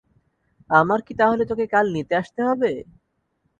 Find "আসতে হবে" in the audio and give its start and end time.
2.21-2.71